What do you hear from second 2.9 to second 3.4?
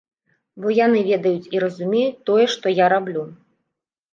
раблю.